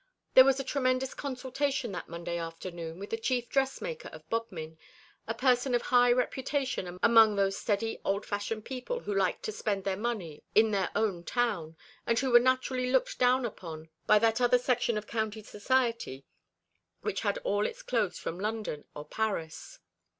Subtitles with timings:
[0.33, 4.79] There was a tremendous consultation that Monday afternoon with the chief dressmaker of Bodmin,
[5.27, 9.83] a person of high reputation among those steady old fashioned people who liked to spend
[9.83, 11.77] their money in their own town,
[12.07, 16.25] and who were naturally looked down upon by that other section of county society
[17.01, 19.77] which had all its clothes from London or Paris.